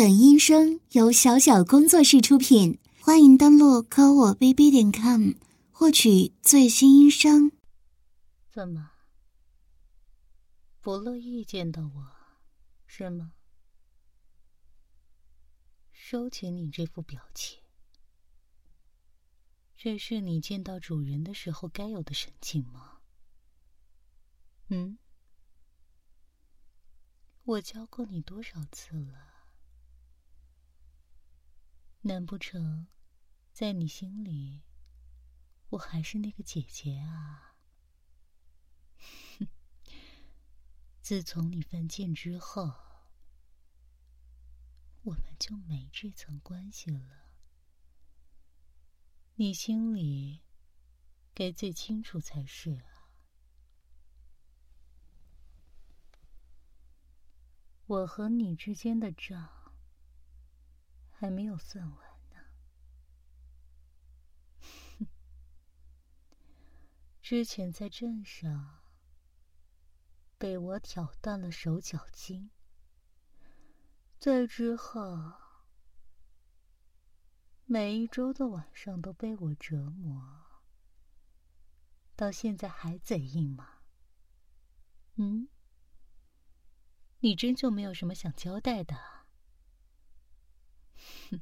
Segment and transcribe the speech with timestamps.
[0.00, 5.32] 本音声由小小工作室出品，欢迎登录科我 bb 点 com
[5.70, 7.52] 获取最新音声。
[8.48, 8.92] 怎么，
[10.80, 12.12] 不乐意见到我，
[12.86, 13.34] 是吗？
[15.92, 17.60] 收起你这副表情，
[19.76, 23.00] 这是你见到主人的时候该有的神情吗？
[24.68, 24.96] 嗯？
[27.44, 29.26] 我教过你多少次了？
[32.02, 32.86] 难不成，
[33.52, 34.62] 在你心里，
[35.68, 37.56] 我还是那个姐姐啊？
[41.02, 42.72] 自从你犯贱之后，
[45.02, 47.26] 我们就没这层关系了。
[49.34, 50.40] 你心里
[51.34, 53.10] 该最清楚才是啊。
[57.86, 59.59] 我和你之间的账。
[61.20, 61.98] 还没有算完
[62.30, 62.38] 呢。
[67.20, 68.80] 之前在镇上
[70.38, 72.50] 被我挑断了手脚筋，
[74.18, 75.34] 在之后
[77.66, 80.62] 每一周的晚上都被我折磨，
[82.16, 83.82] 到现在还嘴硬吗？
[85.16, 85.48] 嗯？
[87.18, 89.19] 你真就没有什么想交代的？
[91.30, 91.40] 哼，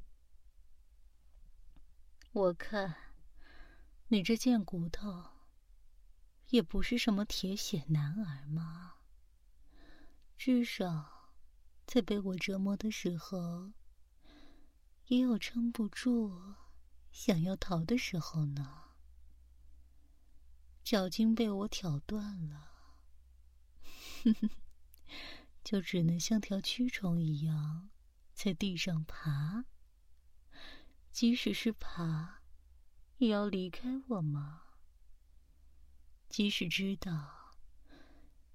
[2.32, 2.94] 我看
[4.08, 5.24] 你这贱骨头
[6.48, 8.94] 也不是什么铁血男儿嘛。
[10.36, 11.34] 至少
[11.86, 13.72] 在被我折磨的时候，
[15.06, 16.54] 也有撑不住
[17.10, 18.84] 想要逃的时候呢。
[20.84, 22.70] 脚筋被我挑断了，
[24.24, 24.50] 哼哼，
[25.62, 27.90] 就只能像条蛆虫一样。
[28.40, 29.64] 在地上爬，
[31.10, 32.38] 即使是爬，
[33.16, 34.62] 也要离开我吗？
[36.28, 37.56] 即使知道，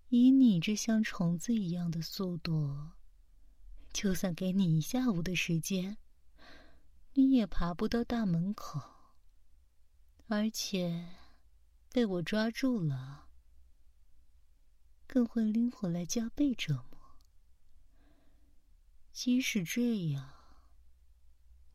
[0.07, 2.91] 以你这像虫子一样的速度，
[3.91, 5.97] 就算给你一下午的时间，
[7.15, 8.79] 你也爬不到大门口。
[10.27, 11.09] 而且，
[11.91, 13.27] 被我抓住了，
[15.05, 16.92] 更会拎回来加倍折磨。
[19.13, 20.33] 即使这样，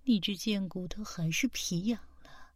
[0.03, 2.53] 你这贱骨头还是皮痒了，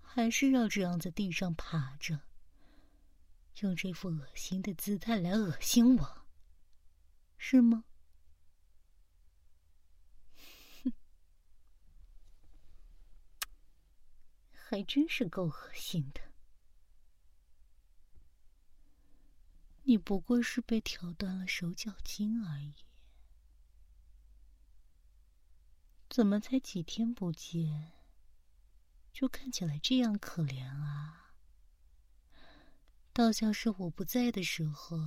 [0.00, 2.20] 还是要这样在地上爬着，
[3.60, 6.24] 用这副恶心的姿态来恶心我，
[7.36, 7.84] 是吗？
[10.84, 10.92] 哼，
[14.54, 16.20] 还真是够恶心的。
[19.82, 22.72] 你不过是被挑断了手脚筋而已。
[26.12, 27.90] 怎么才几天不见，
[29.14, 31.32] 就看起来这样可怜啊？
[33.14, 34.98] 倒像是我不在的时候，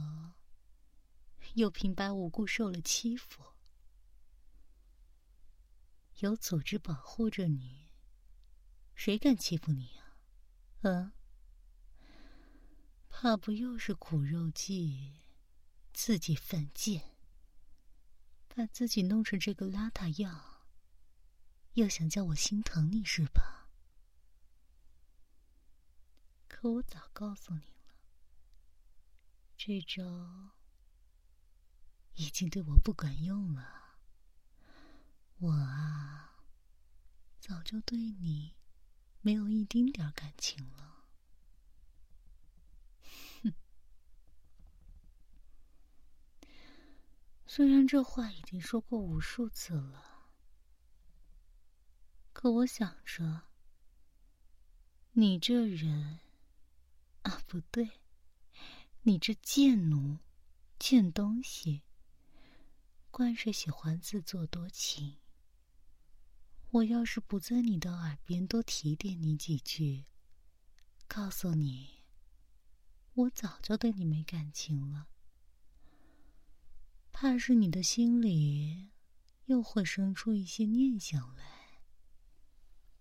[1.54, 3.44] 又平白无故受了欺负。
[6.22, 7.92] 有组织保护着你，
[8.96, 10.18] 谁敢欺负你啊？
[10.82, 11.12] 嗯？
[13.10, 15.22] 怕不又是苦肉计，
[15.94, 17.16] 自己犯贱，
[18.48, 20.54] 把自己弄成这个邋遢样？
[21.76, 23.70] 又想叫我心疼你是吧？
[26.48, 27.96] 可我早告诉你了，
[29.58, 30.52] 这招
[32.14, 33.98] 已经对我不管用了。
[35.40, 36.46] 我啊，
[37.42, 38.56] 早就对你
[39.20, 41.10] 没有一丁点感情了。
[43.44, 43.54] 哼！
[47.46, 50.15] 虽然这话已经说过无数次了。
[52.46, 53.42] 可我想着，
[55.14, 56.20] 你这人
[57.24, 57.90] 啊，不对，
[59.02, 60.20] 你这贱奴、
[60.78, 61.82] 贱东西，
[63.10, 65.18] 惯是喜欢自作多情。
[66.70, 70.06] 我要是不在你的耳边多提点你几句，
[71.08, 72.04] 告诉你，
[73.16, 75.08] 我早就对你没感情了，
[77.12, 78.92] 怕是你的心里
[79.46, 81.55] 又会生出一些念想来。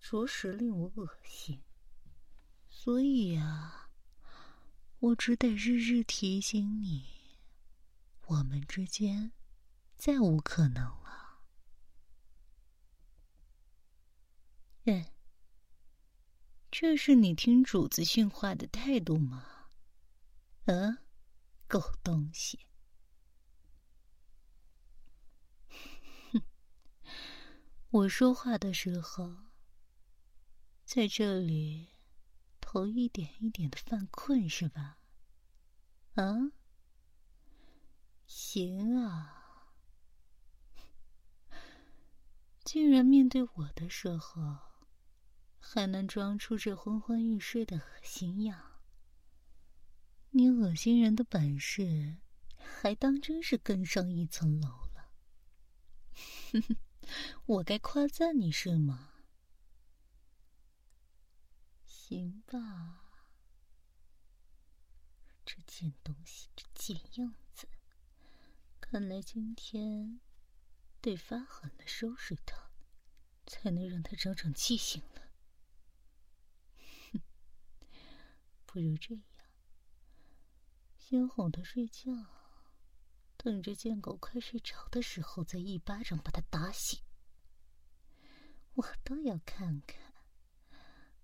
[0.07, 1.63] 着实令我恶心，
[2.69, 3.89] 所以呀，
[4.99, 7.39] 我只得日日提醒你，
[8.27, 9.31] 我们之间
[9.97, 11.41] 再无可能了。
[14.83, 15.07] 嗯，
[16.69, 19.71] 这是你听主子训话的态度吗？
[20.65, 20.99] 嗯，
[21.67, 22.59] 狗东西！
[26.31, 26.43] 哼
[27.89, 29.44] 我说话的时候，
[30.85, 31.87] 在这里
[32.61, 34.99] 头一点一点的犯困是吧？
[36.13, 36.51] 啊？
[38.27, 39.73] 行啊，
[42.63, 44.57] 竟然面对我的时候，
[45.59, 48.81] 还能装出这昏昏欲睡的恶心样。
[50.29, 52.17] 你恶心人的本事，
[52.57, 55.09] 还当真是更上一层楼了。
[56.51, 56.77] 哼哼，
[57.45, 59.14] 我该夸赞你是吗？
[62.07, 63.01] 行吧，
[65.43, 67.67] 这贱东西，这贱样子。
[68.79, 70.21] 看来今天
[71.01, 72.69] 得发狠的收拾他，
[73.47, 75.31] 才能让他长长记性了。
[77.11, 77.21] 哼，
[78.67, 79.23] 不如这样，
[80.99, 82.11] 先哄他睡觉，
[83.35, 86.99] 等着贱狗快睡着的时候，再一巴掌把他打醒。
[88.75, 90.13] 我倒要看看，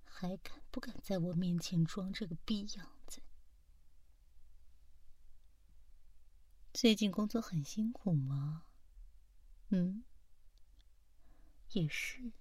[0.04, 3.22] 还敢不敢在我面前装这个逼样子。
[6.74, 8.64] 最近工作很辛苦吗？
[9.70, 10.06] 嗯，
[11.74, 12.32] 也是。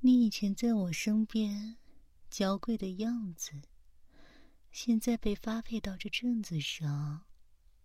[0.00, 1.78] 你以前在我身边
[2.30, 3.62] 娇贵的样子，
[4.70, 7.26] 现在被发配到这镇子上，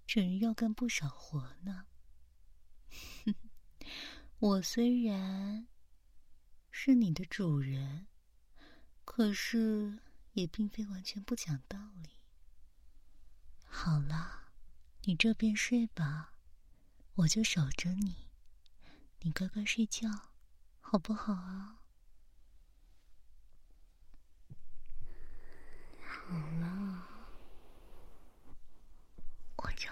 [0.06, 1.88] 整日要干不少活呢。
[4.38, 5.68] 我虽然
[6.70, 8.08] 是你的主人，
[9.14, 10.00] 可是
[10.32, 12.12] 也并非完全不讲道理。
[13.66, 14.40] 好了。
[15.04, 16.36] 你这边睡吧，
[17.16, 18.30] 我就守着你。
[19.20, 20.08] 你乖乖睡觉，
[20.80, 21.80] 好不好啊？
[26.06, 27.08] 好了，
[29.58, 29.90] 我就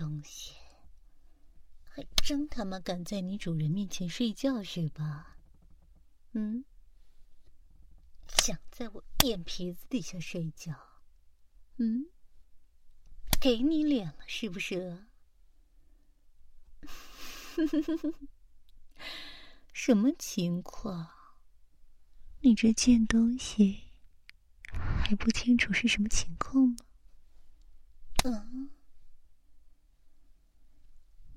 [0.00, 0.54] 东西，
[1.84, 5.36] 还真他妈敢在你主人面前睡觉是吧？
[6.32, 6.64] 嗯，
[8.26, 10.72] 想在我眼皮子底下睡觉？
[11.76, 12.06] 嗯，
[13.38, 15.04] 给你脸了是不是？
[19.74, 21.10] 什么情况？
[22.40, 23.90] 你这贱东西
[24.72, 26.76] 还不清楚是什么情况吗？
[28.24, 28.70] 嗯。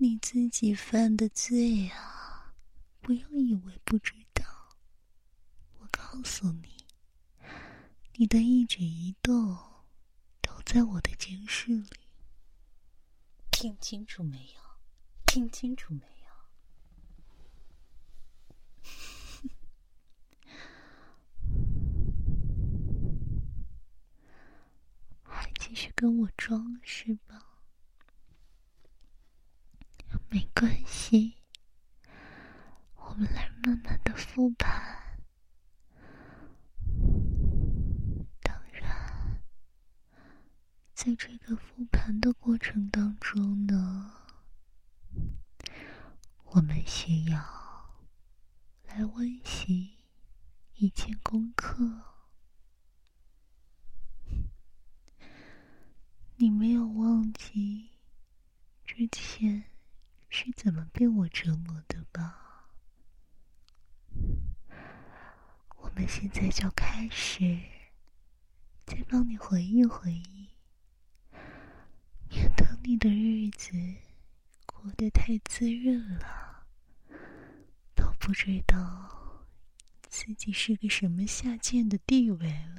[0.04, 2.54] 你自己犯的罪啊！
[3.00, 4.44] 不要以为不知道。
[5.80, 6.86] 我告诉你，
[8.16, 9.58] 你的一举一动
[10.42, 11.90] 都在我的监视里。
[13.50, 14.62] 听清楚没有？
[15.26, 16.02] 听清楚没
[18.84, 18.84] 有？
[25.24, 27.43] 还继续跟我装是吧？
[30.34, 31.38] 没关系，
[32.96, 35.22] 我们来慢慢的复盘。
[38.42, 39.44] 当然，
[40.96, 44.12] 在这个复盘的过程当中呢，
[46.46, 47.38] 我们需要
[48.88, 50.00] 来温习
[50.74, 51.78] 一件功课。
[56.38, 57.92] 你没有忘记
[58.84, 59.66] 之前。
[60.36, 62.72] 是怎么被我折磨的吧？
[65.78, 67.60] 我们现在就开始，
[68.84, 70.50] 再帮你回忆回忆，
[72.32, 73.74] 免得你的日子
[74.66, 76.66] 过得太滋润了，
[77.94, 79.46] 都不知道
[80.10, 82.73] 自己是个什么下贱的地位。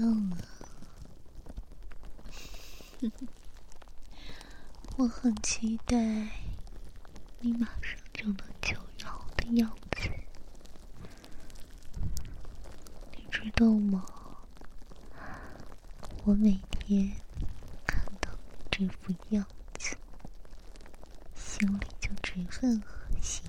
[0.00, 0.38] 怎么样了？
[4.96, 5.94] 我很期待
[7.40, 10.08] 你马上就能求饶的样子，
[13.14, 14.06] 你知道吗？
[16.24, 17.12] 我每天
[17.86, 18.30] 看到
[18.70, 19.46] 这副样
[19.78, 19.98] 子，
[21.34, 23.42] 心里就直恨恶心，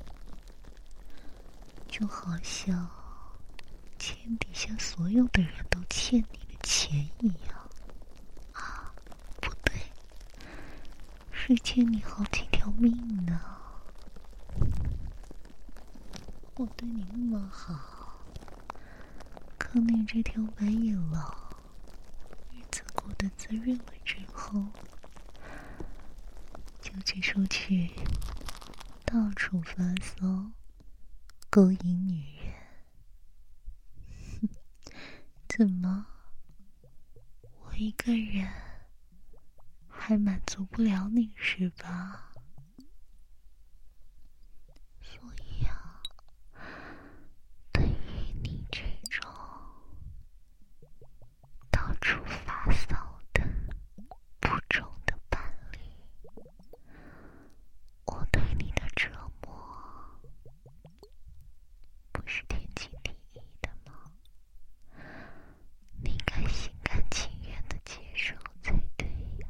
[1.88, 2.90] 就好像……
[4.04, 6.40] 天底下所有的人都欠你
[6.92, 7.70] 的钱一样
[8.54, 8.94] 啊？
[9.40, 9.74] 不对，
[11.32, 13.40] 是欠你好几条命呢。
[16.56, 18.20] 我对你那么好，
[19.58, 21.34] 可你这条白眼狼，
[22.52, 24.66] 日子过得滋润了之后，
[26.82, 27.92] 就去出去
[29.06, 30.52] 到处发骚，
[31.50, 32.52] 勾引女人。
[35.48, 36.06] 怎么？
[37.84, 38.48] 一个人
[39.90, 42.32] 还满足不了你是吧？
[45.02, 46.00] 所以啊，
[47.72, 47.90] 对于
[48.44, 49.28] 你这种
[51.72, 53.42] 到处发骚的
[54.40, 55.80] 不忠的伴侣，
[58.06, 59.10] 我对你的折
[59.42, 59.52] 磨
[62.12, 64.12] 不是天经地义的吗？
[66.04, 69.08] 你该心甘情愿的接受才对
[69.38, 69.48] 呀！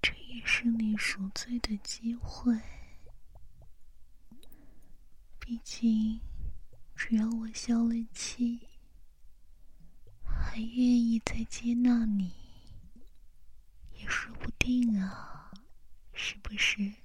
[0.00, 2.58] 这也是你赎罪的机会。
[5.38, 6.20] 毕竟，
[6.96, 8.66] 只要我消了气，
[10.24, 12.32] 还愿意再接纳你，
[13.92, 15.52] 也说不定啊，
[16.14, 16.92] 是不是？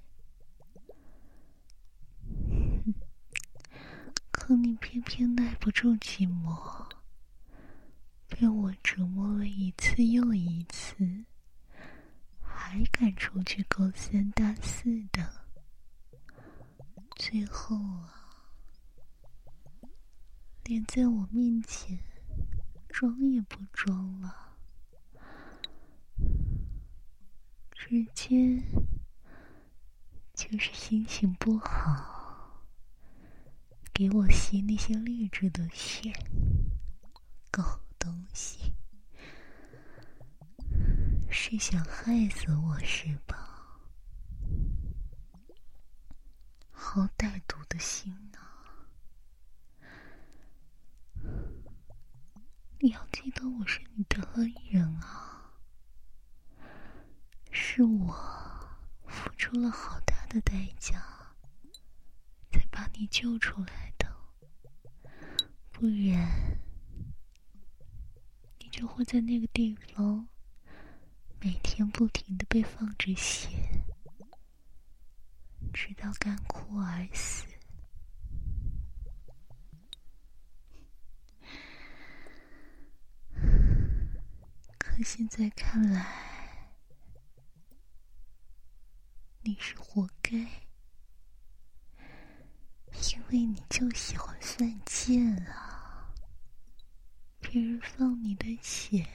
[4.32, 6.90] 可你偏偏耐不住寂寞，
[8.26, 11.26] 被我折磨了一次又一次，
[12.40, 15.44] 还敢出去勾三搭四的，
[17.16, 18.14] 最后啊，
[20.64, 21.98] 连在我面前
[22.88, 24.56] 装也不装了，
[27.72, 28.62] 直接
[30.34, 32.18] 就是心情不好。
[33.92, 34.94] 给我吸那些
[35.70, 36.12] 劣质的血，
[37.50, 37.62] 狗
[37.98, 38.74] 东西，
[41.30, 43.80] 是想害死我是吧？
[46.70, 48.88] 好歹毒的心啊！
[52.80, 55.54] 你要记得我是你的恩人啊，
[57.52, 58.68] 是我
[59.06, 61.00] 付出了好大的代价，
[62.50, 64.16] 才把你救出来的，
[65.80, 66.58] 不然
[68.58, 70.28] 你就会在那个地方
[71.40, 73.48] 每天不停的被放着血，
[75.72, 77.46] 直到干枯而死。
[84.76, 86.74] 可现在看来，
[89.40, 90.36] 你是活该，
[93.14, 95.68] 因为你就喜欢犯贱啊！
[97.40, 99.06] 别人放你的血，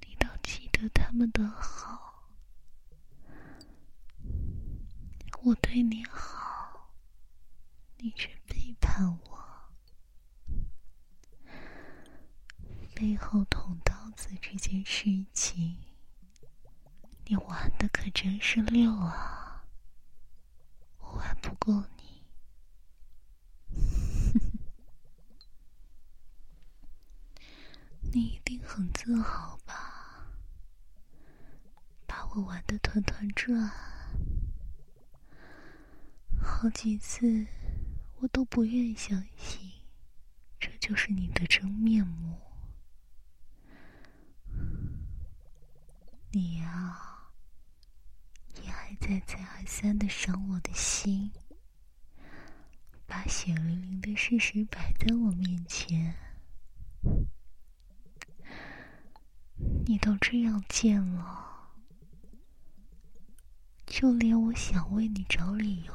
[0.00, 2.30] 你倒记得他们的好，
[5.42, 6.94] 我对你好，
[7.98, 9.42] 你却背叛我。
[12.94, 15.76] 背后捅刀子这件事情，
[17.26, 19.64] 你玩的可真是溜啊！
[20.98, 22.22] 我玩不过你，
[28.14, 30.34] 你一定很自豪吧？
[32.06, 33.70] 把我玩的团团转，
[36.38, 37.46] 好几次
[38.18, 39.72] 我都不愿相信，
[40.60, 42.38] 这就是你的真面目。
[46.32, 47.30] 你呀，
[48.62, 51.32] 也还再再而三的伤我的心，
[53.06, 56.14] 把血淋淋的事实摆在我面前，
[59.84, 61.70] 你都这样贱了，
[63.86, 65.92] 就连我想为你找理由，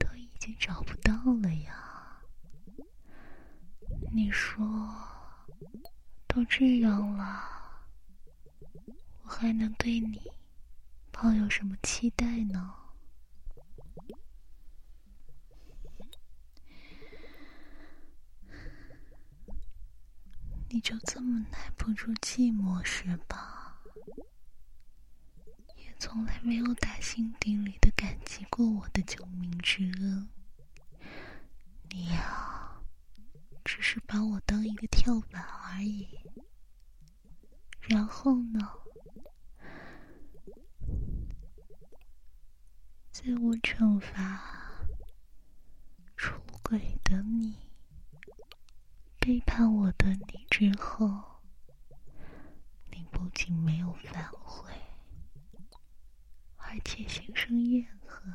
[0.00, 2.22] 都已经找不到了呀。
[4.10, 4.64] 你说，
[6.26, 7.44] 都这样了。
[9.22, 10.22] 我还能对你
[11.12, 12.74] 抱有什么期待呢？
[20.70, 23.80] 你就这么耐不住寂寞是吧？
[25.76, 30.28] 也从来没有打心底里的感激过我的救命之恩。
[31.90, 32.82] 你呀，
[33.64, 36.06] 只是把我当一个跳板而已。
[37.80, 38.60] 然后呢？
[43.10, 44.42] 自我惩罚
[46.16, 47.67] 出轨的你、
[49.28, 51.42] 背叛我的你之后，
[52.90, 54.72] 你不仅没有反悔，
[56.56, 58.32] 而且心生怨恨。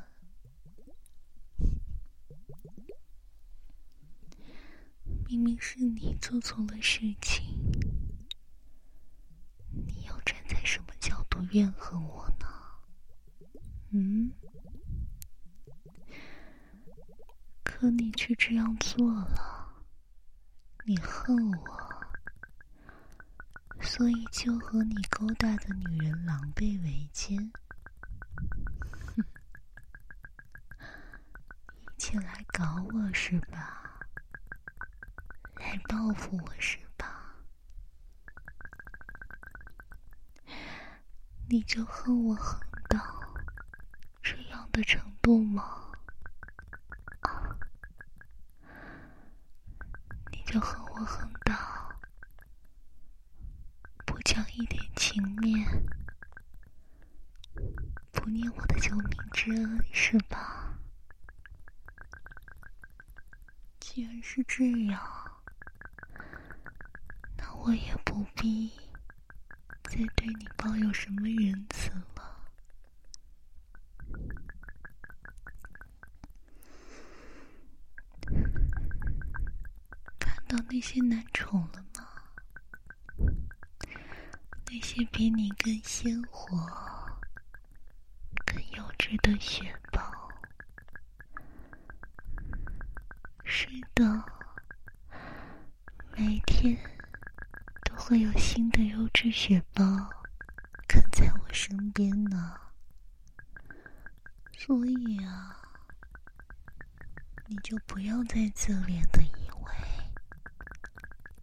[5.28, 7.44] 明明是你做错了事情，
[9.72, 12.46] 你又站在什么角度怨恨我呢？
[13.90, 14.32] 嗯？
[17.64, 19.63] 可你却这样做了，
[20.86, 22.06] 你恨我，
[23.82, 27.54] 所以就和你勾搭的女人狼狈为奸，
[29.16, 29.24] 哼，
[31.80, 33.98] 一起来搞我是吧？
[35.56, 37.34] 来报复我是吧？
[41.48, 43.00] 你就恨我恨到
[44.22, 45.80] 这样的程度吗？
[50.46, 51.56] 就恨我恨到
[54.06, 55.68] 不讲一点情面，
[58.12, 60.78] 不念我的救命之恩是吧？
[63.80, 65.02] 既然是这样，
[67.36, 68.72] 那我也不必
[69.82, 72.46] 再对你抱有什么仁慈了。
[80.48, 82.08] 到那些男宠了吗？
[84.68, 86.56] 那些比你更鲜活、
[88.46, 90.30] 更幼稚的雪豹？
[93.46, 94.26] 是的，
[96.16, 96.76] 每天
[97.84, 99.84] 都会有新的优质雪豹
[100.88, 102.60] 跟在我身边呢。
[104.58, 105.62] 所以啊，
[107.46, 109.72] 你就不要再自恋的以为。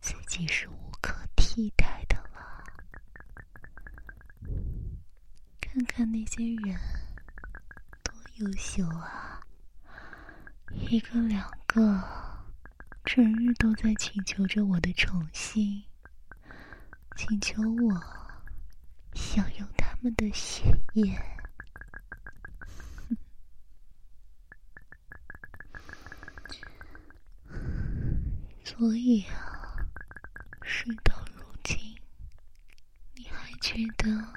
[0.01, 2.65] 自己是无可替代的了。
[5.61, 6.77] 看看那些人，
[8.03, 9.41] 多优秀啊！
[10.73, 12.03] 一个两个，
[13.05, 15.83] 整日都在请求着我的宠幸，
[17.17, 18.01] 请求我
[19.13, 20.63] 享用他们的血
[20.95, 21.21] 液。
[28.65, 29.75] 所以啊，
[30.63, 31.77] 事到如今，
[33.15, 34.33] 你还觉得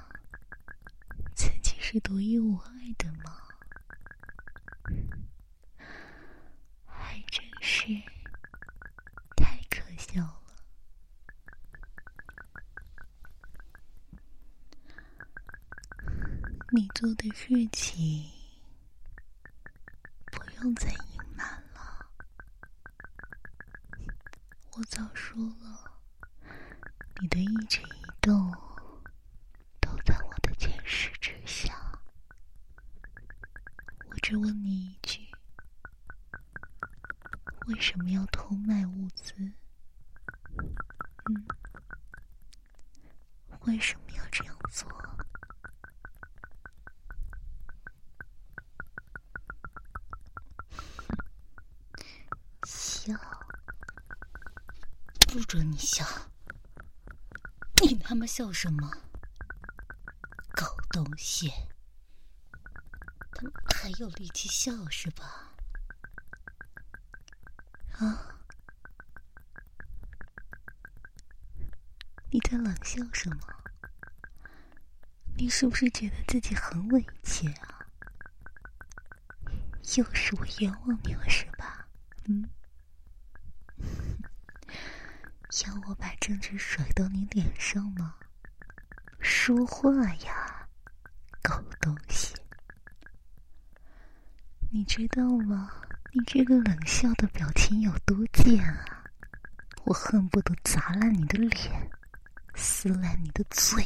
[1.35, 2.65] 自己是独一无二
[2.97, 3.43] 的吗？
[6.87, 7.85] 还真是
[9.35, 10.41] 太可笑了。
[16.75, 18.31] 你做的事情
[20.31, 22.03] 不用再隐瞒了。
[24.71, 25.91] 我早说了，
[27.21, 28.51] 你的一举一动
[29.79, 31.79] 都在我的监视之下。
[34.09, 35.29] 我只问你一句：
[37.67, 39.35] 为什么要偷卖物资？
[41.29, 41.45] 嗯，
[43.67, 44.91] 为什么要这样做？
[52.65, 53.13] 笑，
[55.27, 56.03] 不准你笑！
[57.83, 58.89] 你他妈笑什么？
[60.55, 61.53] 狗东西！
[63.31, 65.53] 他还有力气笑是吧？
[67.99, 68.39] 啊？
[72.31, 73.37] 你在冷笑什么？
[75.37, 77.85] 你是不是觉得自己很委屈啊？
[79.97, 81.87] 又是我冤枉你了是吧？
[82.25, 82.49] 嗯？
[85.61, 88.15] 要我把政治甩到你脸上吗？
[89.19, 89.91] 说话
[90.25, 90.67] 呀，
[91.43, 92.33] 狗东西！
[94.71, 95.71] 你知道吗？
[96.11, 99.03] 你这个冷笑的表情有多贱啊！
[99.85, 101.91] 我恨不得砸烂你的脸，
[102.55, 103.85] 撕烂你的嘴，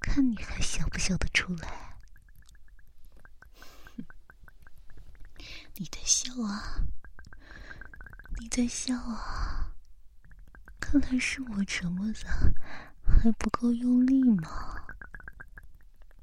[0.00, 1.96] 看你还笑不笑得出来？
[5.76, 6.84] 你在笑啊？
[8.38, 9.73] 你在笑啊？
[10.94, 12.54] 看来是我沉默的
[13.04, 14.86] 还不够用力嘛，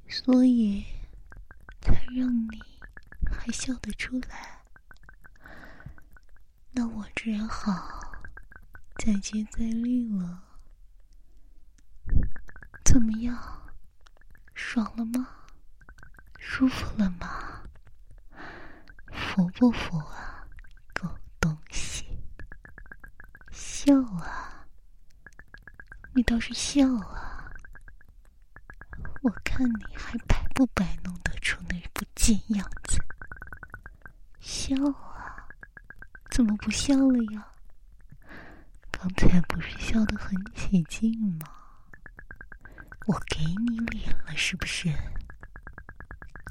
[0.07, 0.85] 所以
[1.81, 2.63] 才让你
[3.29, 4.63] 还笑得出来。
[6.71, 8.13] 那我只好
[8.97, 10.41] 再接再厉了。
[12.85, 13.73] 怎么样？
[14.53, 15.27] 爽了吗？
[16.39, 17.63] 舒服了吗？
[19.11, 20.47] 服不服啊，
[20.93, 21.09] 狗
[21.41, 22.05] 东西！
[23.51, 24.47] 笑啊！
[26.13, 27.49] 你倒是笑啊！
[29.21, 32.99] 我看你还摆不摆弄得出那副贱样子？
[34.41, 35.47] 笑啊！
[36.29, 37.47] 怎么不笑了呀？
[38.91, 41.47] 刚才不是笑得很起劲吗？
[43.07, 44.89] 我给你脸了是不是？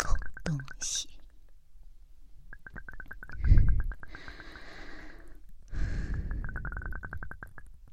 [0.02, 1.08] 狗东西！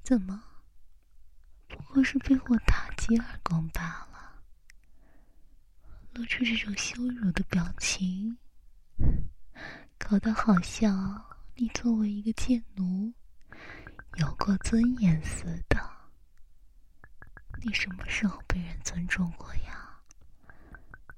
[0.01, 0.46] 怎么？
[1.97, 4.43] 不是被我打击耳光罢了，
[6.13, 8.37] 露出这种羞辱的表情，
[9.97, 13.11] 搞得好像你作为一个贱奴
[14.17, 15.89] 有过尊严似的。
[17.63, 19.97] 你什么时候被人尊重过呀？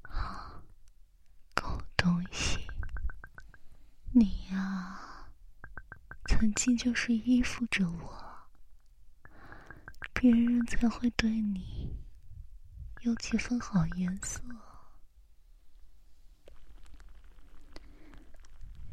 [0.03, 0.63] 啊，
[1.53, 2.65] 狗东西！
[4.13, 5.27] 你呀，
[6.29, 8.18] 曾经就是依附着我。
[10.19, 11.95] 别人才会对你
[13.03, 14.41] 有几分好颜色。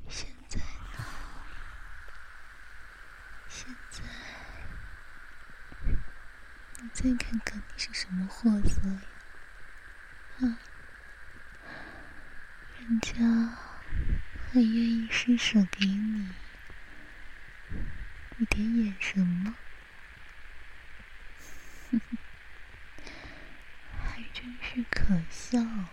[0.06, 1.04] 现在呢？
[3.48, 4.04] 现在，
[6.80, 9.00] 你再看看你是什么货色呀？
[10.38, 10.58] 啊，
[12.78, 13.16] 人家
[14.48, 16.30] 还愿意施舍给你
[18.38, 19.56] 一点眼神吗？
[24.02, 25.88] 还真是可笑呢！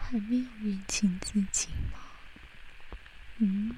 [0.00, 1.98] 还没有认清自己吗？
[3.38, 3.76] 嗯？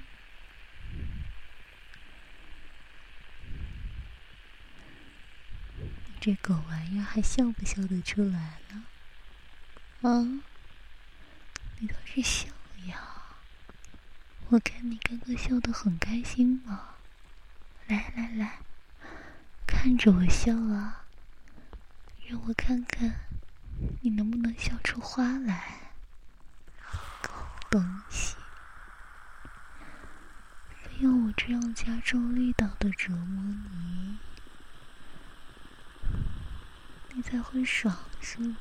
[5.77, 10.09] 你这狗玩意儿还笑不笑得出来了？
[10.09, 10.43] 啊？
[11.79, 12.47] 你倒是笑
[12.87, 12.97] 呀！
[14.49, 16.95] 我看你刚刚笑得很开心嘛。
[17.87, 18.59] 来来来，
[19.67, 21.05] 看着我笑啊！
[22.27, 23.21] 让我看看
[24.01, 25.80] 你能不能笑出花来，
[27.71, 28.35] 东西！
[30.83, 34.17] 非要我这样加重力道的折磨你，
[37.13, 38.57] 你才会爽，是吗？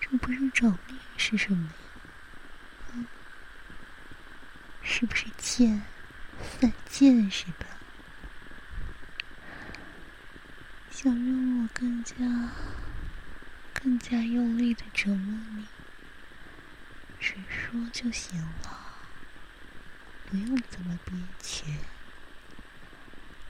[0.00, 1.72] 这不是找虐是什么呀？
[2.94, 3.06] 嗯，
[4.80, 5.82] 是不是贱？
[6.58, 7.66] 犯贱是吧？
[10.90, 12.14] 想让我更加、
[13.82, 15.66] 更加用力的折磨你，
[17.18, 18.94] 直说就行了，
[20.26, 21.64] 不用这么憋屈，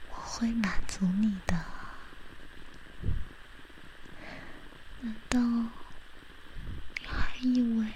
[0.09, 1.63] 我会满足你的。
[5.01, 7.93] 难道你还以为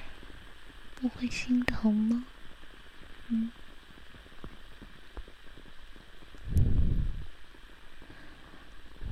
[0.94, 2.24] 不会心疼吗？
[3.30, 3.52] 嗯？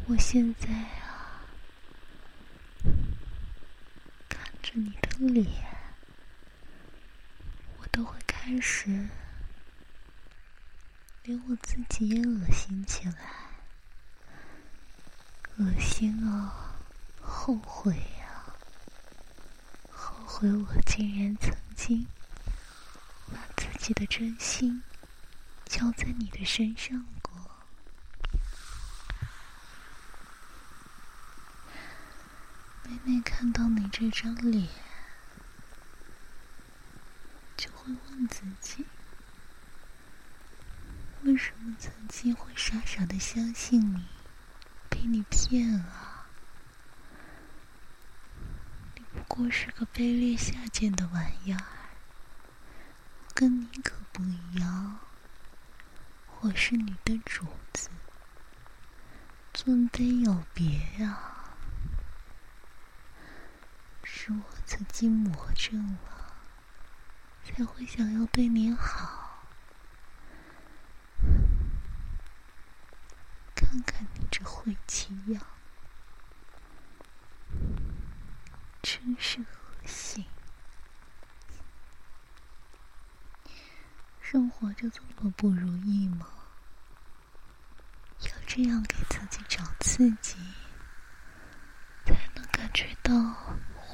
[0.07, 0.67] 我现在
[4.77, 5.47] 你的脸，
[7.77, 9.07] 我都会开始，
[11.23, 13.15] 连我自己也恶心起来，
[15.55, 16.75] 恶心啊，
[17.21, 18.53] 后悔呀，
[19.91, 22.05] 后悔我竟然曾经
[23.31, 24.83] 把自己的真心
[25.63, 27.31] 交在你的身上过。
[33.03, 34.69] 每每看到你这张脸，
[37.58, 38.86] 就会问自己：
[41.23, 44.05] 为什么曾经会傻傻的相信你，
[44.89, 46.27] 被你骗啊？
[48.95, 51.65] 你不过是个卑劣下贱的玩意儿，
[53.27, 54.99] 我跟你可不一样，
[56.39, 57.89] 我是你的主子，
[59.53, 61.34] 尊卑有别呀。
[64.25, 66.33] 是我自己魔怔了，
[67.43, 69.43] 才会想要对你好。
[73.53, 75.45] 看看你这晦气样，
[78.81, 79.45] 真是恶
[79.85, 80.25] 心！
[84.19, 86.25] 生活就这么不如意吗？
[88.21, 90.35] 要这样给自己找刺激，
[92.07, 93.13] 才能感觉到。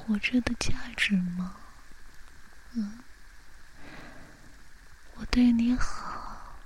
[0.02, 1.58] 活着的价值吗？
[2.74, 3.04] 嗯，
[5.14, 6.58] 我对你好，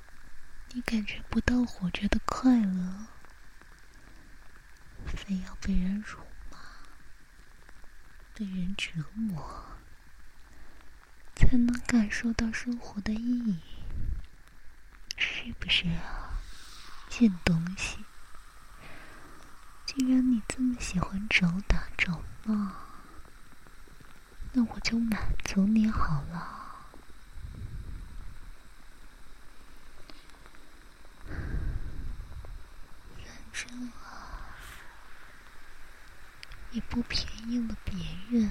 [0.72, 3.08] 你感觉不到活着的快乐，
[5.06, 6.20] 非要被人辱
[6.50, 6.58] 骂、
[8.34, 9.66] 被人折磨，
[11.36, 13.60] 才能感受到生活的意义，
[15.18, 16.40] 是不是啊？
[17.10, 18.06] 贱东西！
[19.86, 22.85] 既然你这么喜欢找打找骂。
[24.58, 26.88] 那我就满足你好了，
[33.18, 34.56] 反正啊，
[36.72, 37.94] 也不便宜了别
[38.32, 38.50] 人，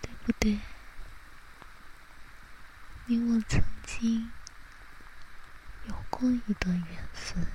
[0.00, 0.58] 对不对？
[3.04, 4.32] 你我曾经
[5.86, 7.46] 有过一段缘分，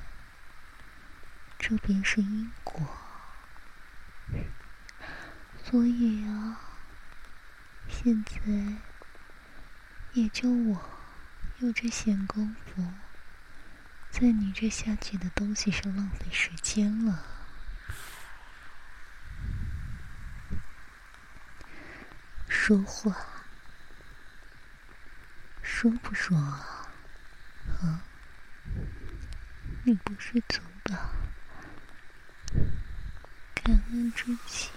[1.57, 2.79] 这便是因果，
[5.63, 6.62] 所以啊。
[7.95, 8.41] 现在
[10.11, 10.89] 也就我
[11.59, 12.83] 有这闲工夫，
[14.11, 17.23] 在你这下贱的东西上浪费时间了。
[22.49, 23.15] 说话，
[25.61, 26.89] 说不说啊？
[27.81, 28.01] 啊？
[29.85, 31.11] 你不是总把
[33.53, 34.71] 感恩之情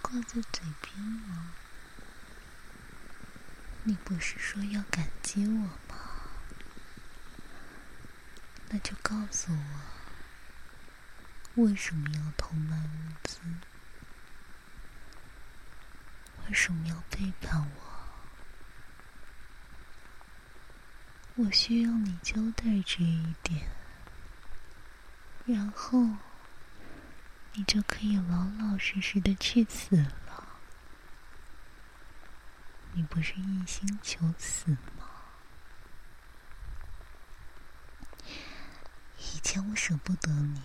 [0.00, 1.50] 挂在嘴边吗？
[3.84, 5.98] 你不是说要感激我吗？
[8.68, 9.52] 那就告诉
[11.56, 13.40] 我，为什么要偷卖物资？
[16.46, 17.82] 为什么要背叛我？
[21.44, 23.68] 我需要你交代这一点，
[25.44, 26.06] 然后
[27.54, 30.21] 你就可以老老实实的去死了。
[32.94, 35.08] 你不是一心求死吗？
[39.18, 40.60] 以前我舍不得你，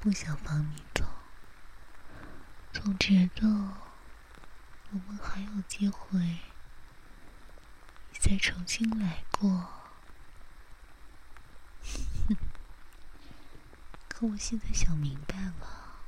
[0.00, 1.04] 不想放你走，
[2.72, 6.38] 总觉得我们还有机会
[8.18, 9.68] 再重新来过。
[14.08, 16.00] 可我现在想明白了，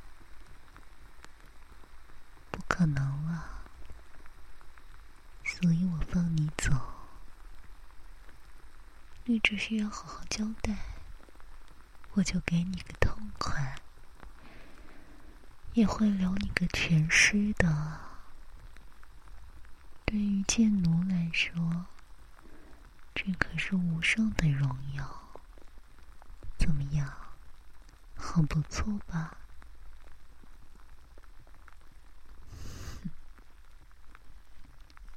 [2.51, 3.53] 不可能了。
[5.45, 6.37] 所以我放
[9.29, 10.77] 你，只需要好好交代，
[12.12, 13.75] 我就给你个痛快，
[15.75, 18.01] 也会留你个全尸的。
[20.05, 21.87] 对于剑奴来说，
[23.17, 25.41] 这可是无上的荣耀。
[26.57, 27.12] 怎么样，
[28.15, 29.37] 很不错吧？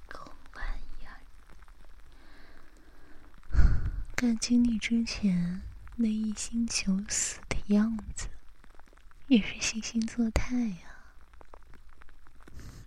[0.07, 0.65] 狗玩
[0.99, 1.21] 意儿！
[4.19, 5.61] 感情你之前
[5.95, 8.27] 那一心求死的样子，
[9.27, 10.89] 也是惺惺作态呀。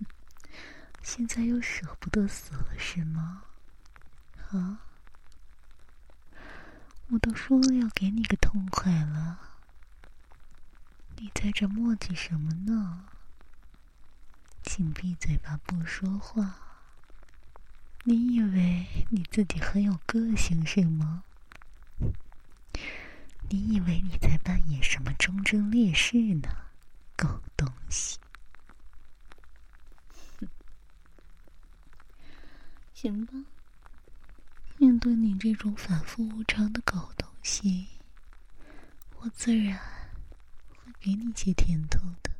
[1.02, 3.44] 现在又舍不得死了是吗？
[4.50, 4.82] 啊？
[7.08, 9.38] 我都说了要给你个痛快了，
[11.16, 13.06] 你在这磨叽什么呢？
[14.62, 16.71] 请闭嘴巴不说话。
[18.04, 21.22] 你以为你自己很有个性是吗？
[23.48, 26.48] 你以为你在扮演什么忠贞烈士呢？
[27.16, 28.18] 狗东西！
[32.92, 33.34] 行吧。
[34.78, 37.86] 面对你这种反复无常的狗东西，
[39.18, 39.78] 我自然
[40.68, 42.31] 会给你些甜头的。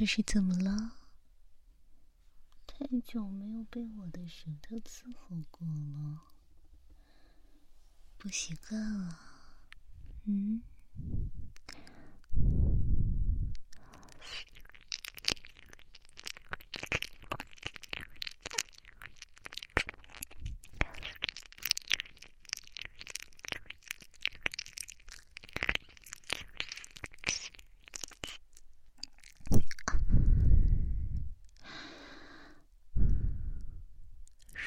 [0.00, 0.92] 这是怎么了？
[2.66, 6.22] 太久没有被我的舌头伺候过了，
[8.16, 9.20] 不习惯了。
[10.24, 10.62] 嗯。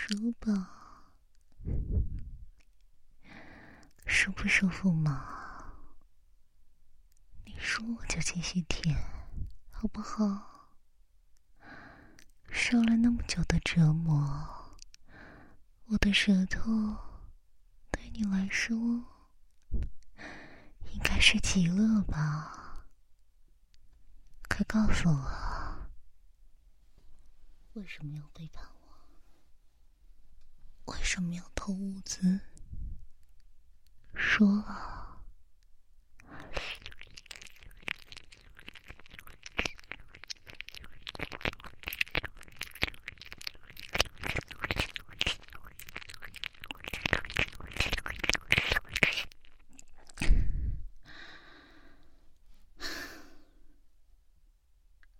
[0.05, 1.11] 舒吧，
[4.05, 5.73] 舒不舒服嘛？
[7.45, 8.95] 你说我就继续舔，
[9.71, 10.77] 好不好？
[12.51, 14.77] 受了那么久的折磨，
[15.85, 16.71] 我的舌头
[17.91, 18.77] 对你来说
[20.93, 22.87] 应该是极乐吧？
[24.47, 25.89] 快告诉我，
[27.73, 28.65] 为什么要背叛
[30.85, 30.93] 我？
[30.93, 32.39] 为什么要偷物资？
[34.15, 35.01] 说啊！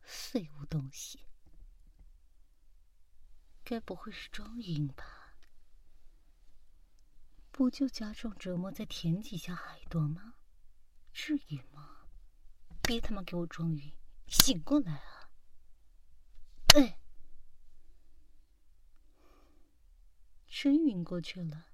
[0.05, 1.19] 废物东西，
[3.63, 5.05] 该不会是装晕吧？
[7.51, 10.35] 不就加重折磨，再舔几下还多吗？
[11.11, 12.05] 至于吗？
[12.83, 13.91] 别他妈给我装晕，
[14.27, 15.31] 醒过来啊！
[16.75, 16.99] 哎，
[20.47, 21.65] 真晕过去了。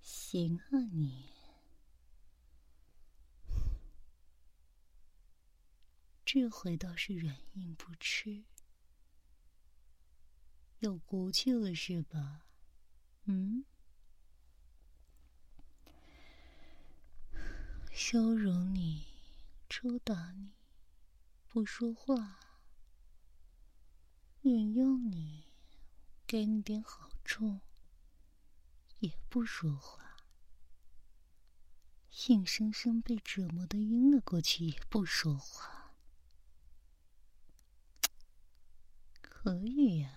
[0.00, 1.34] 行啊，你
[6.24, 8.44] 这回倒是软硬不吃。
[10.80, 12.46] 有骨气了是吧？
[13.24, 13.64] 嗯，
[17.90, 19.06] 羞辱你，
[19.68, 20.52] 抽打你，
[21.48, 22.38] 不说话，
[24.42, 25.46] 引诱你，
[26.28, 27.58] 给你点好处，
[29.00, 30.16] 也不说话，
[32.28, 35.92] 硬生生被折磨的晕了过去，也不说话，
[39.20, 40.14] 可以呀。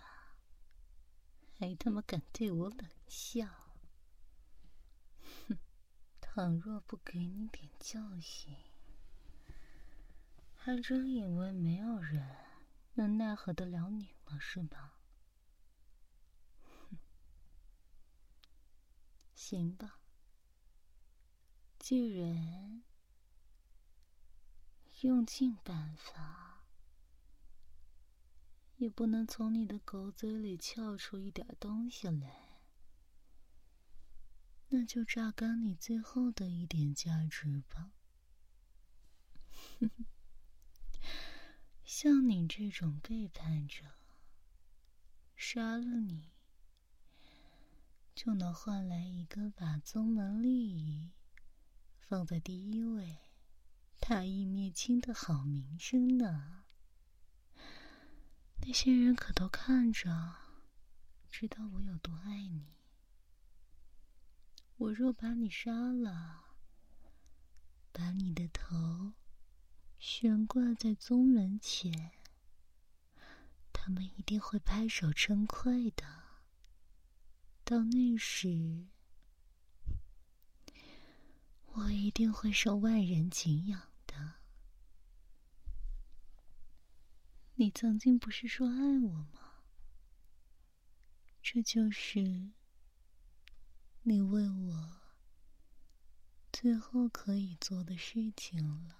[1.61, 3.47] 还他妈敢对我冷笑！
[5.47, 5.59] 哼，
[6.19, 8.57] 倘若不给你点教训，
[10.55, 12.35] 还真以为没有人
[12.95, 14.97] 能奈何得了你了是吧？
[16.63, 16.97] 哼，
[19.35, 19.99] 行吧，
[21.77, 22.81] 既然
[25.01, 26.50] 用尽办法。
[28.81, 32.63] 也不能从你的狗嘴里撬出一点东西来，
[34.69, 37.91] 那就榨干你最后的一点价值吧。
[41.85, 43.85] 像你这种背叛者，
[45.35, 46.31] 杀了你，
[48.15, 51.11] 就能换来一个把宗门利益
[51.99, 53.19] 放在第一位、
[53.99, 56.60] 大义灭亲的好名声呢。
[58.63, 60.35] 那些人可都看着，
[61.29, 62.77] 知道我有多爱你。
[64.77, 66.55] 我若把你杀了，
[67.91, 69.13] 把你的头
[69.99, 72.11] 悬挂在宗门前，
[73.73, 76.05] 他们一定会拍手称快的。
[77.63, 78.87] 到那时，
[81.73, 83.90] 我一定会受万人敬仰。
[87.61, 89.61] 你曾经不是说爱我吗？
[91.43, 92.53] 这就是
[94.01, 94.97] 你为我
[96.51, 98.95] 最后可以做的事情了，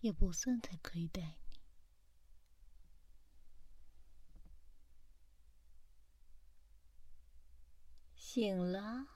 [0.00, 1.58] 也不算太亏待你。
[8.14, 9.06] 醒了，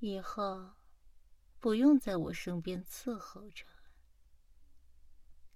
[0.00, 0.79] 以后。
[1.60, 3.66] 不用在我身边伺候着，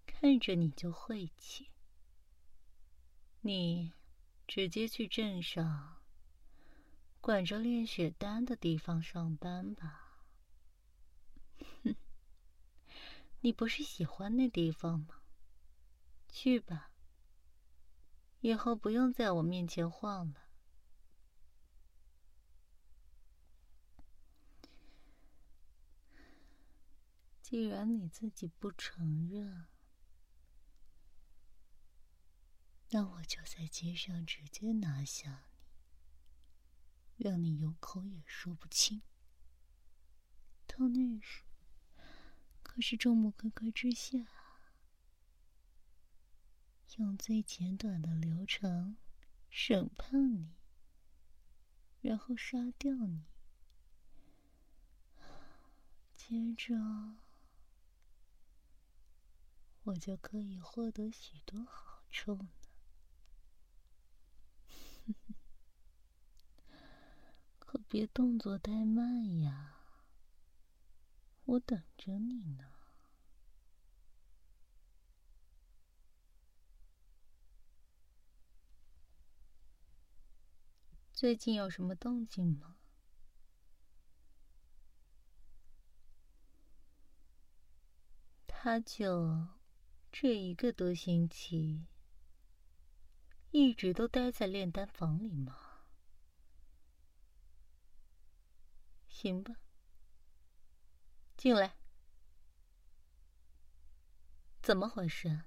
[0.04, 1.70] 看着你就晦气。
[3.40, 3.92] 你
[4.46, 6.02] 直接去镇上，
[7.22, 10.26] 管着炼血丹的地方上班吧。
[11.82, 11.96] 哼，
[13.40, 15.22] 你不是喜欢那地方吗？
[16.28, 16.90] 去吧，
[18.40, 20.43] 以后不用在我面前晃了。
[27.44, 29.66] 既然你自己不承认，
[32.88, 35.50] 那我就在街上直接拿下
[37.16, 39.02] 你，让你有口也说不清。
[40.66, 41.44] 到那时，
[42.62, 44.26] 可是众目睽睽之下，
[46.96, 48.96] 用最简短的流程
[49.50, 50.54] 审判你，
[52.00, 53.26] 然后杀掉你，
[56.16, 57.22] 接着。
[59.84, 62.48] 我就可以获得许多好处呢。
[67.58, 69.74] 可别动作太慢呀，
[71.44, 72.64] 我等着你呢。
[81.12, 82.76] 最近有什么动静吗？
[88.46, 89.63] 他就。
[90.16, 91.88] 这一个多星期，
[93.50, 95.82] 一直都待在炼丹房里吗？
[99.08, 99.56] 行吧，
[101.36, 101.74] 进来。
[104.62, 105.42] 怎么回事？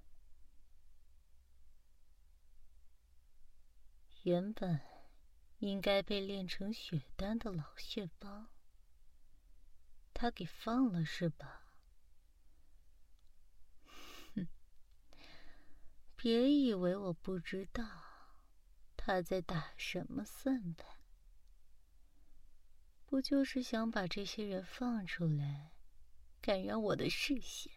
[4.23, 4.81] 原本
[5.59, 8.47] 应该被炼成血丹的老血包，
[10.13, 11.66] 他给放了是吧？
[16.27, 17.85] 别以为我不知道
[18.97, 20.85] 他在打什么算盘，
[23.05, 25.71] 不就是想把这些人放出来，
[26.41, 27.71] 感染我的视线，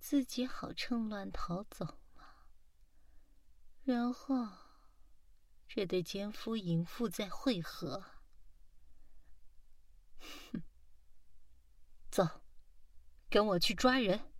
[0.00, 2.24] 自己好趁乱逃走吗？
[3.84, 4.48] 然后
[5.68, 8.02] 这对奸夫淫妇再会合。
[10.50, 10.62] 哼，
[12.10, 12.42] 走，
[13.30, 14.32] 跟我去抓人。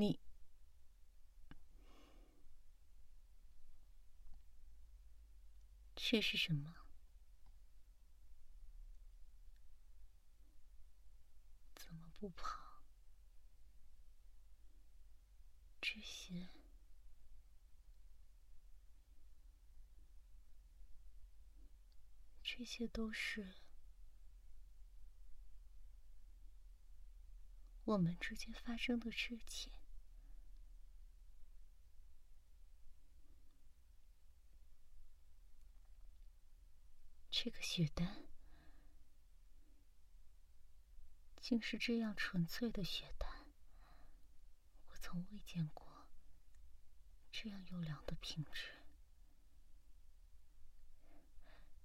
[0.00, 0.20] 你
[6.10, 6.74] 这是什么？
[11.74, 12.82] 怎么不跑？
[15.82, 16.48] 这些，
[22.42, 23.56] 这些都是
[27.84, 29.70] 我们之间发生的事情。
[37.40, 38.26] 这个血丹，
[41.36, 43.30] 竟是这样纯粹的血丹，
[44.88, 45.86] 我从未见过
[47.30, 48.72] 这样优良的品质。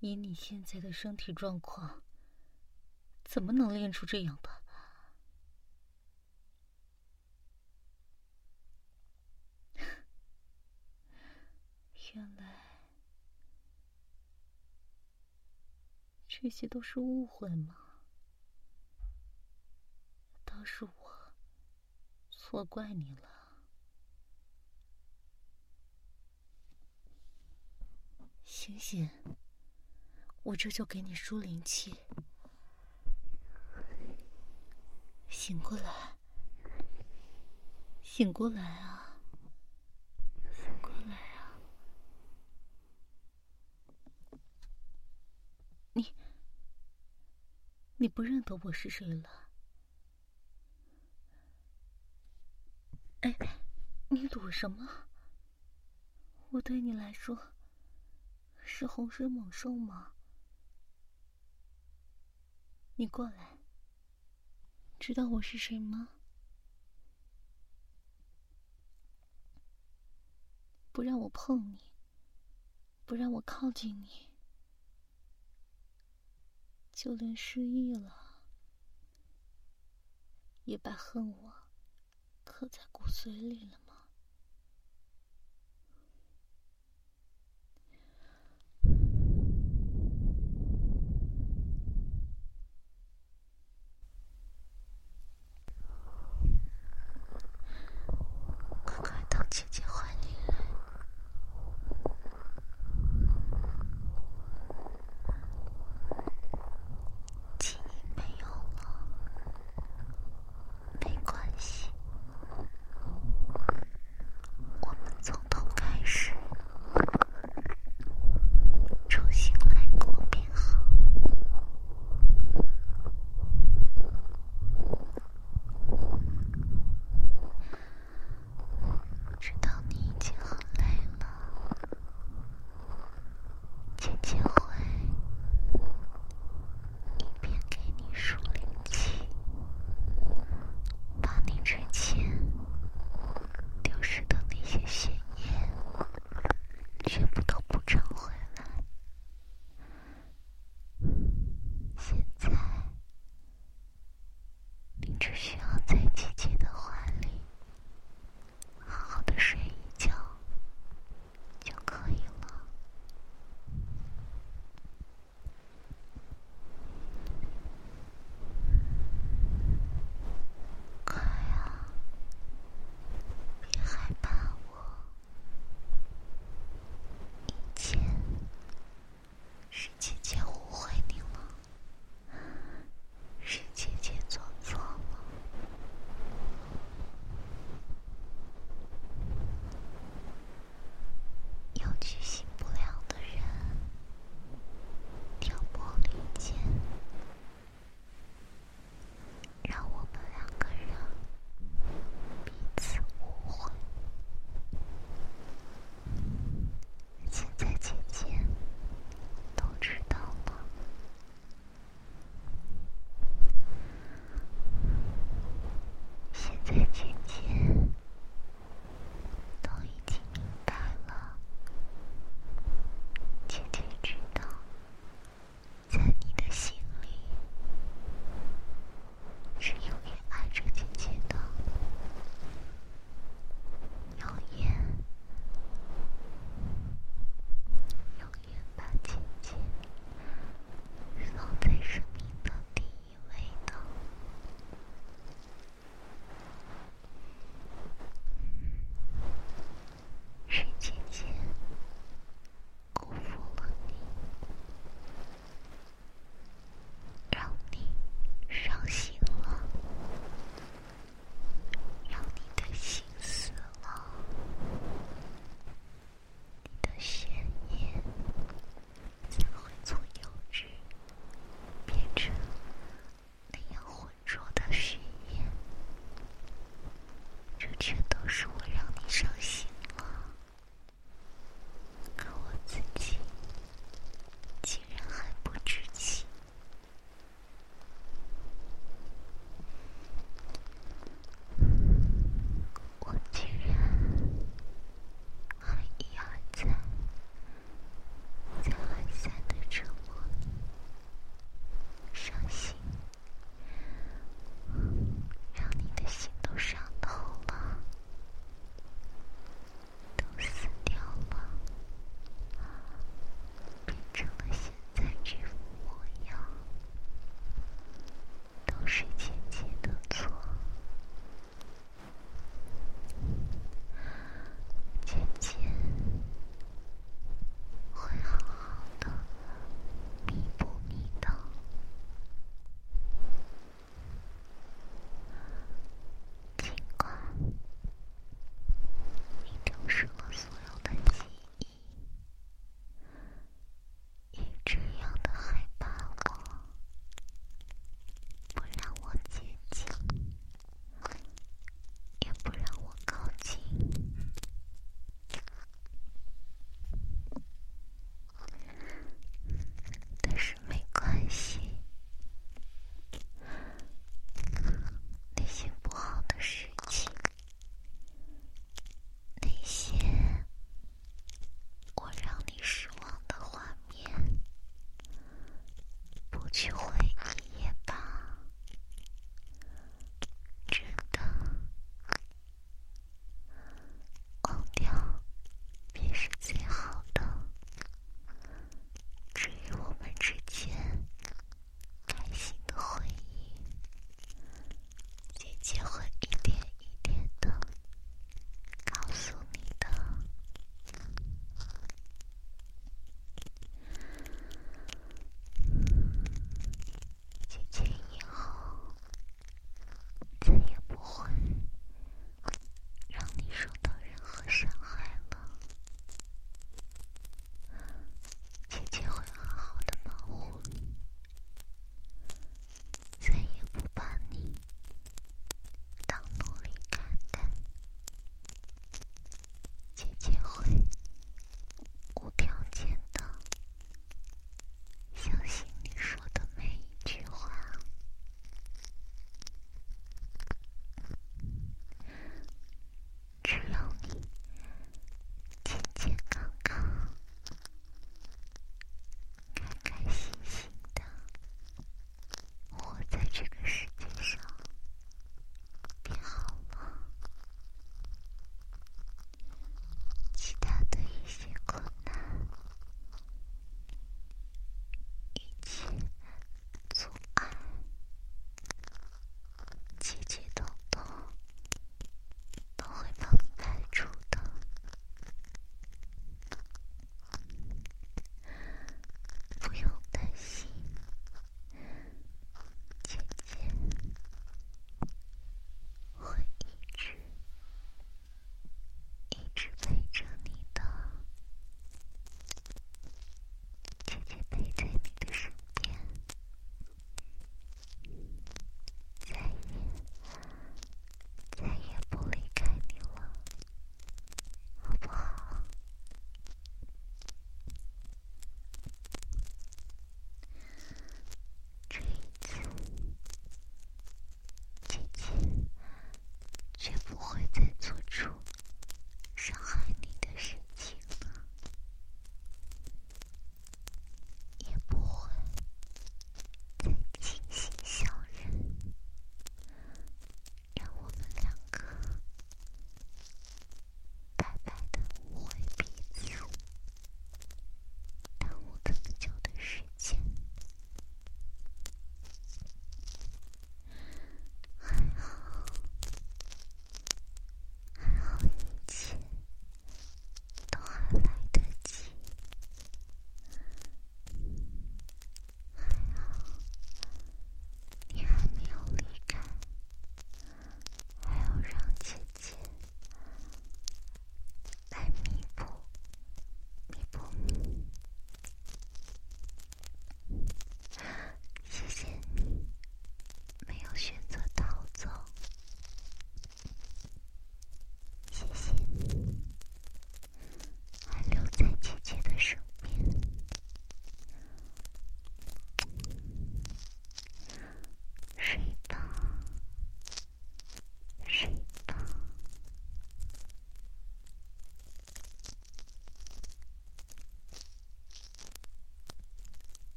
[0.00, 2.02] 以你现在的身体状况，
[3.24, 4.50] 怎么能练出这样的？
[12.12, 12.47] 原来。
[16.40, 17.74] 这些都是误会吗？
[20.44, 20.92] 都是我
[22.30, 23.28] 错怪你了。
[28.44, 29.10] 醒醒，
[30.44, 31.98] 我这就给你输灵气。
[35.28, 36.16] 醒过来，
[38.00, 39.18] 醒过来啊！
[40.54, 41.58] 醒过来啊！
[45.94, 46.14] 你，
[48.00, 49.28] 你不认得我是谁了？
[53.22, 53.36] 哎，
[54.08, 55.08] 你躲什么？
[56.50, 57.54] 我对你来说
[58.64, 60.12] 是洪水猛兽吗？
[62.94, 63.58] 你过来。
[65.00, 66.10] 知道我是谁吗？
[70.92, 71.90] 不让我碰你，
[73.04, 74.27] 不让我靠近你，
[76.98, 78.40] 就连失忆了，
[80.64, 81.52] 也把恨我
[82.42, 83.78] 刻在骨髓里了。
[83.86, 83.87] 吗